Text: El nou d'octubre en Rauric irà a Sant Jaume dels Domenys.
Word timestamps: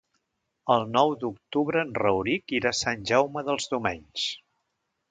El 0.75 0.85
nou 0.95 1.13
d'octubre 1.25 1.83
en 1.87 1.93
Rauric 2.01 2.57
irà 2.61 2.73
a 2.73 2.79
Sant 2.81 3.07
Jaume 3.13 3.47
dels 3.53 3.71
Domenys. 3.77 4.31